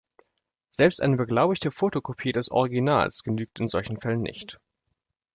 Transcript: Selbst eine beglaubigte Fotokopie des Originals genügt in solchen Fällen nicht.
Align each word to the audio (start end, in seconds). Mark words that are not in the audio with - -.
Selbst 0.71 0.99
eine 0.99 1.15
beglaubigte 1.15 1.69
Fotokopie 1.69 2.31
des 2.31 2.49
Originals 2.49 3.21
genügt 3.21 3.59
in 3.59 3.67
solchen 3.67 4.01
Fällen 4.01 4.23
nicht. 4.23 4.59